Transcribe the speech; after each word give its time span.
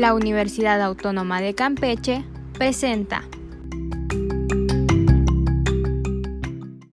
La 0.00 0.14
Universidad 0.14 0.80
Autónoma 0.80 1.42
de 1.42 1.54
Campeche 1.54 2.24
presenta 2.54 3.22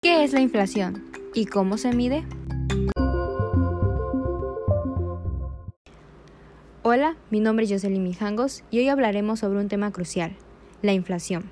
¿Qué 0.01 0.23
es 0.23 0.33
la 0.33 0.41
inflación 0.41 1.03
y 1.35 1.45
cómo 1.45 1.77
se 1.77 1.93
mide? 1.93 2.25
Hola, 6.81 7.15
mi 7.29 7.41
nombre 7.41 7.65
es 7.65 7.71
Jocelyn 7.71 8.01
Mijangos 8.01 8.63
y 8.71 8.79
hoy 8.79 8.89
hablaremos 8.89 9.41
sobre 9.41 9.59
un 9.59 9.67
tema 9.67 9.91
crucial, 9.91 10.35
la 10.81 10.93
inflación. 10.93 11.51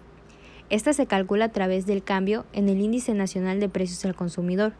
Esta 0.72 0.92
se 0.94 1.06
calcula 1.06 1.46
a 1.46 1.52
través 1.52 1.86
del 1.86 2.04
cambio 2.04 2.48
en 2.54 2.68
el 2.68 2.82
Índice 2.82 3.14
Nacional 3.14 3.60
de 3.60 3.70
Precios 3.70 4.04
al 4.06 4.16
Consumidor. 4.16 4.74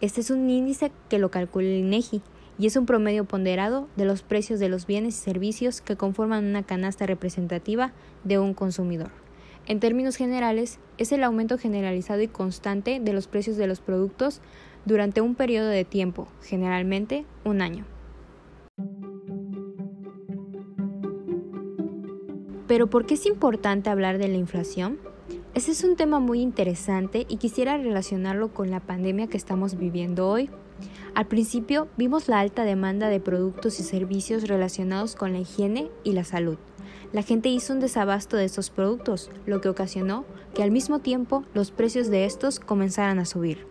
Este 0.00 0.20
es 0.20 0.30
un 0.32 0.50
índice 0.50 0.90
que 1.08 1.20
lo 1.20 1.30
calcula 1.30 1.68
el 1.68 1.76
INEGI 1.76 2.22
y 2.58 2.66
es 2.66 2.76
un 2.76 2.86
promedio 2.86 3.24
ponderado 3.24 3.88
de 3.96 4.04
los 4.04 4.22
precios 4.22 4.60
de 4.60 4.68
los 4.68 4.86
bienes 4.86 5.16
y 5.16 5.20
servicios 5.20 5.80
que 5.80 5.96
conforman 5.96 6.44
una 6.44 6.62
canasta 6.62 7.06
representativa 7.06 7.92
de 8.24 8.38
un 8.38 8.54
consumidor. 8.54 9.10
En 9.66 9.78
términos 9.78 10.16
generales, 10.16 10.78
es 10.98 11.12
el 11.12 11.22
aumento 11.22 11.56
generalizado 11.56 12.20
y 12.20 12.28
constante 12.28 13.00
de 13.00 13.12
los 13.12 13.28
precios 13.28 13.56
de 13.56 13.66
los 13.66 13.80
productos 13.80 14.40
durante 14.84 15.20
un 15.20 15.34
periodo 15.34 15.68
de 15.68 15.84
tiempo, 15.84 16.28
generalmente 16.42 17.24
un 17.44 17.62
año. 17.62 17.84
Pero 22.66 22.88
¿por 22.88 23.06
qué 23.06 23.14
es 23.14 23.26
importante 23.26 23.90
hablar 23.90 24.18
de 24.18 24.28
la 24.28 24.36
inflación? 24.36 24.98
Ese 25.54 25.72
es 25.72 25.84
un 25.84 25.96
tema 25.96 26.18
muy 26.20 26.40
interesante 26.40 27.26
y 27.28 27.36
quisiera 27.36 27.76
relacionarlo 27.76 28.54
con 28.54 28.70
la 28.70 28.80
pandemia 28.80 29.26
que 29.26 29.36
estamos 29.36 29.78
viviendo 29.78 30.26
hoy. 30.26 30.48
Al 31.14 31.26
principio 31.26 31.88
vimos 31.96 32.28
la 32.28 32.40
alta 32.40 32.64
demanda 32.64 33.08
de 33.08 33.20
productos 33.20 33.80
y 33.80 33.82
servicios 33.82 34.48
relacionados 34.48 35.14
con 35.16 35.32
la 35.32 35.40
higiene 35.40 35.90
y 36.04 36.12
la 36.12 36.24
salud. 36.24 36.58
La 37.12 37.22
gente 37.22 37.48
hizo 37.48 37.74
un 37.74 37.80
desabasto 37.80 38.36
de 38.36 38.44
estos 38.44 38.70
productos, 38.70 39.30
lo 39.46 39.60
que 39.60 39.68
ocasionó 39.68 40.24
que 40.54 40.62
al 40.62 40.70
mismo 40.70 41.00
tiempo 41.00 41.44
los 41.54 41.70
precios 41.70 42.08
de 42.08 42.24
estos 42.24 42.60
comenzaran 42.60 43.18
a 43.18 43.24
subir. 43.24 43.66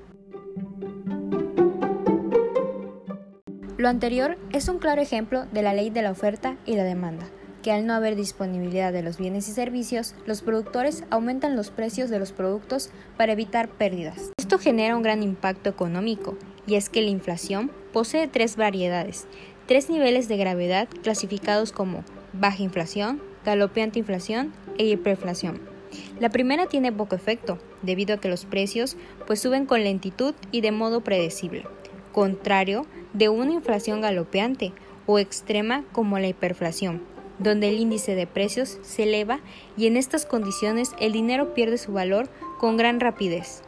Lo 3.78 3.90
anterior 3.90 4.38
es 4.52 4.68
un 4.70 4.78
claro 4.78 5.02
ejemplo 5.02 5.46
de 5.52 5.64
la 5.64 5.74
ley 5.74 5.90
de 5.90 6.04
la 6.04 6.12
oferta 6.12 6.58
y 6.66 6.76
la 6.76 6.84
demanda 6.84 7.26
que 7.62 7.72
al 7.72 7.86
no 7.86 7.94
haber 7.94 8.16
disponibilidad 8.16 8.92
de 8.92 9.04
los 9.04 9.18
bienes 9.18 9.48
y 9.48 9.52
servicios, 9.52 10.16
los 10.26 10.42
productores 10.42 11.04
aumentan 11.10 11.56
los 11.56 11.70
precios 11.70 12.10
de 12.10 12.20
los 12.20 12.32
productos 12.32 12.90
para 13.18 13.34
evitar 13.34 13.70
pérdidas. 13.70 14.32
Esto 14.52 14.62
genera 14.62 14.98
un 14.98 15.02
gran 15.02 15.24
impacto 15.24 15.70
económico, 15.70 16.36
y 16.68 16.76
es 16.76 16.90
que 16.90 17.02
la 17.02 17.10
inflación 17.10 17.72
posee 17.94 18.28
tres 18.28 18.58
variedades, 18.58 19.26
tres 19.66 19.90
niveles 19.90 20.28
de 20.28 20.36
gravedad 20.36 20.90
clasificados 21.04 21.72
como 21.72 22.04
baja 22.34 22.62
inflación, 22.62 23.22
galopeante 23.46 24.00
inflación 24.00 24.52
e 24.78 24.88
hiperflación. 24.88 25.62
La 26.20 26.28
primera 26.28 26.66
tiene 26.66 26.92
poco 26.92 27.16
efecto, 27.16 27.60
debido 27.82 28.16
a 28.16 28.18
que 28.18 28.28
los 28.28 28.44
precios 28.44 28.98
pues 29.26 29.40
suben 29.40 29.66
con 29.66 29.86
lentitud 29.86 30.34
y 30.52 30.60
de 30.60 30.74
modo 30.74 31.00
predecible, 31.00 31.64
contrario 32.12 32.86
de 33.14 33.30
una 33.30 33.54
inflación 33.54 34.02
galopeante 34.02 34.74
o 35.06 35.18
extrema 35.18 35.86
como 35.94 36.20
la 36.20 36.28
hiperflación, 36.28 37.02
donde 37.40 37.70
el 37.70 37.80
índice 37.80 38.16
de 38.16 38.28
precios 38.28 38.80
se 38.82 39.04
eleva 39.04 39.40
y 39.78 39.88
en 39.88 39.96
estas 39.96 40.26
condiciones 40.26 40.92
el 41.00 41.14
dinero 41.14 41.54
pierde 41.54 41.78
su 41.78 41.94
valor 41.94 42.28
con 42.60 42.76
gran 42.76 43.00
rapidez. 43.00 43.64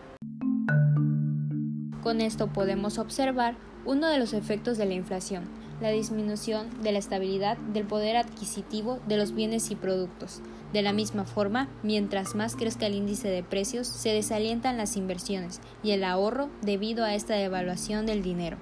Con 2.04 2.20
esto 2.20 2.48
podemos 2.48 2.98
observar 2.98 3.56
uno 3.86 4.08
de 4.10 4.20
los 4.20 4.34
efectos 4.34 4.78
de 4.78 4.86
la 4.86 4.94
inflación, 4.94 5.46
la 5.80 5.90
disminución 5.90 6.68
de 6.84 6.92
la 6.92 7.00
estabilidad 7.00 7.58
del 7.58 7.86
poder 7.86 8.18
adquisitivo 8.18 9.00
de 9.08 9.16
los 9.16 9.34
bienes 9.34 9.72
y 9.72 9.76
productos. 9.76 10.42
De 10.74 10.82
la 10.82 10.92
misma 10.92 11.24
forma, 11.24 11.70
mientras 11.82 12.36
más 12.36 12.58
crezca 12.58 12.88
el 12.88 12.96
índice 12.96 13.30
de 13.30 13.42
precios, 13.42 13.88
se 13.88 14.10
desalientan 14.10 14.76
las 14.76 14.98
inversiones 14.98 15.62
y 15.82 15.92
el 15.92 16.04
ahorro 16.04 16.50
debido 16.62 17.06
a 17.06 17.16
esta 17.16 17.36
devaluación 17.36 18.06
del 18.06 18.22
dinero. 18.22 18.58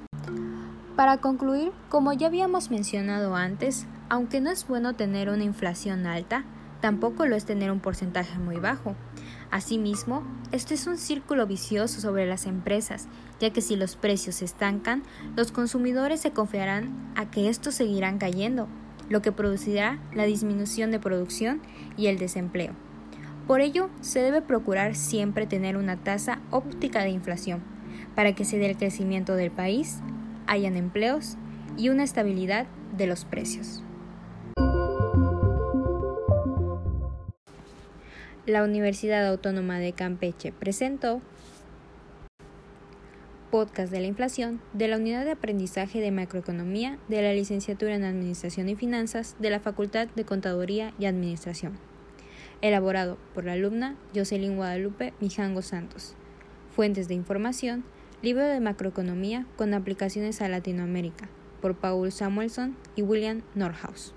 Para 0.95 1.17
concluir, 1.17 1.71
como 1.89 2.13
ya 2.13 2.27
habíamos 2.27 2.69
mencionado 2.69 3.35
antes, 3.35 3.87
aunque 4.07 4.39
no 4.39 4.51
es 4.51 4.67
bueno 4.67 4.93
tener 4.93 5.29
una 5.29 5.43
inflación 5.43 6.05
alta, 6.05 6.45
tampoco 6.79 7.25
lo 7.25 7.35
es 7.35 7.45
tener 7.45 7.71
un 7.71 7.79
porcentaje 7.79 8.37
muy 8.37 8.57
bajo. 8.57 8.95
Asimismo, 9.51 10.23
esto 10.53 10.73
es 10.73 10.87
un 10.87 10.97
círculo 10.97 11.45
vicioso 11.45 11.99
sobre 11.99 12.25
las 12.25 12.45
empresas, 12.45 13.09
ya 13.41 13.49
que 13.49 13.59
si 13.59 13.75
los 13.75 13.97
precios 13.97 14.35
se 14.35 14.45
estancan, 14.45 15.03
los 15.35 15.51
consumidores 15.51 16.21
se 16.21 16.31
confiarán 16.31 17.11
a 17.17 17.29
que 17.29 17.49
estos 17.49 17.75
seguirán 17.75 18.17
cayendo, 18.17 18.69
lo 19.09 19.21
que 19.21 19.33
producirá 19.33 19.99
la 20.13 20.23
disminución 20.23 20.89
de 20.89 20.99
producción 20.99 21.61
y 21.97 22.07
el 22.07 22.17
desempleo. 22.17 22.71
Por 23.45 23.59
ello, 23.59 23.89
se 23.99 24.21
debe 24.21 24.41
procurar 24.41 24.95
siempre 24.95 25.47
tener 25.47 25.75
una 25.75 25.97
tasa 25.97 26.39
óptica 26.49 27.01
de 27.01 27.09
inflación, 27.09 27.61
para 28.15 28.33
que 28.33 28.45
se 28.45 28.57
dé 28.57 28.69
el 28.69 28.77
crecimiento 28.77 29.35
del 29.35 29.51
país, 29.51 29.99
hayan 30.47 30.77
empleos 30.77 31.35
y 31.75 31.89
una 31.89 32.03
estabilidad 32.03 32.67
de 32.95 33.07
los 33.07 33.25
precios. 33.25 33.83
La 38.47 38.63
Universidad 38.63 39.27
Autónoma 39.27 39.77
de 39.77 39.93
Campeche 39.93 40.51
presentó 40.51 41.21
Podcast 43.51 43.91
de 43.91 43.99
la 43.99 44.07
Inflación 44.07 44.61
de 44.73 44.87
la 44.87 44.97
Unidad 44.97 45.25
de 45.25 45.31
Aprendizaje 45.31 45.99
de 45.99 46.09
Macroeconomía 46.09 46.97
de 47.07 47.21
la 47.21 47.33
Licenciatura 47.33 47.93
en 47.93 48.03
Administración 48.03 48.67
y 48.67 48.75
Finanzas 48.75 49.35
de 49.39 49.51
la 49.51 49.59
Facultad 49.59 50.07
de 50.15 50.25
Contaduría 50.25 50.91
y 50.97 51.05
Administración. 51.05 51.77
Elaborado 52.61 53.19
por 53.35 53.45
la 53.45 53.53
alumna 53.53 53.95
Jocelyn 54.15 54.55
Guadalupe 54.55 55.13
Mijango 55.19 55.61
Santos. 55.61 56.15
Fuentes 56.75 57.07
de 57.07 57.13
información, 57.13 57.83
Libro 58.23 58.45
de 58.45 58.59
Macroeconomía 58.59 59.45
con 59.55 59.73
aplicaciones 59.73 60.41
a 60.41 60.47
Latinoamérica, 60.47 61.29
por 61.61 61.75
Paul 61.75 62.11
Samuelson 62.11 62.75
y 62.95 63.03
William 63.03 63.41
Norhaus. 63.53 64.15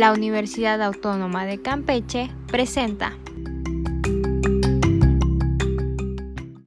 La 0.00 0.14
Universidad 0.14 0.80
Autónoma 0.80 1.44
de 1.44 1.60
Campeche 1.60 2.30
presenta 2.46 3.12